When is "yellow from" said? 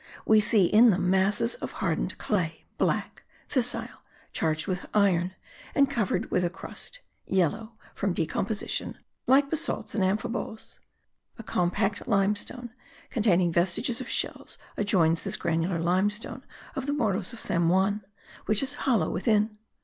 7.27-8.15